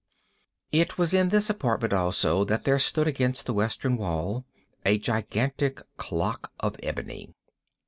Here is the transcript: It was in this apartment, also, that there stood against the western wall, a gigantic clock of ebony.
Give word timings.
It 0.71 0.97
was 0.97 1.13
in 1.13 1.29
this 1.29 1.47
apartment, 1.47 1.93
also, 1.93 2.43
that 2.45 2.63
there 2.63 2.79
stood 2.79 3.05
against 3.05 3.45
the 3.45 3.53
western 3.53 3.97
wall, 3.97 4.45
a 4.83 4.97
gigantic 4.97 5.79
clock 5.97 6.51
of 6.59 6.75
ebony. 6.81 7.35